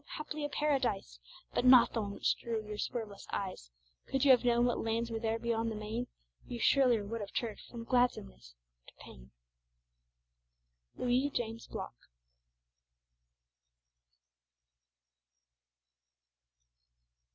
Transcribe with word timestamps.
haply 0.17 0.43
a 0.43 0.49
paradise 0.49 1.19
But 1.53 1.63
not 1.63 1.93
the 1.93 2.01
one 2.01 2.15
which 2.15 2.35
drew 2.37 2.65
your 2.67 2.79
swerveless 2.79 3.27
eyes; 3.31 3.69
Could 4.07 4.25
you 4.25 4.31
have 4.31 4.43
known 4.43 4.65
what 4.65 4.79
lands 4.79 5.11
were 5.11 5.19
there 5.19 5.37
beyond 5.37 5.69
the 5.69 5.75
main, 5.75 6.07
You 6.47 6.59
surelier 6.59 7.05
would 7.05 7.21
have 7.21 7.33
turned 7.35 7.59
to 7.69 7.85
gladsomeness 7.85 8.55
from 8.87 8.95
pain. 8.97 9.31
LOUIS 10.97 11.29
JAMES 11.33 11.67
BLOCK. 11.67 11.93